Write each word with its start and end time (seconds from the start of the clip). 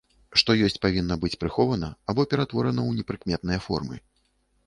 Што 0.41 0.53
ёсць, 0.67 0.79
павінна 0.85 1.17
быць 1.25 1.37
прыхована 1.43 1.89
або 2.13 2.25
ператворана 2.33 2.81
ў 2.85 2.91
непрыкметныя 3.01 3.59
формы. 3.67 3.95